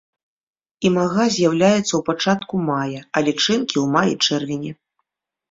Імага 0.87 1.25
з'яўляюцца 1.35 1.81
ў 1.95 2.01
пачатку 2.07 2.55
мая, 2.71 2.99
а 3.15 3.25
лічынкі 3.29 3.75
ў 3.75 3.85
маі-чэрвені. 3.99 4.71